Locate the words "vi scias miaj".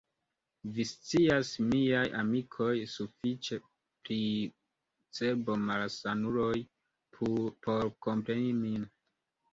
0.75-2.05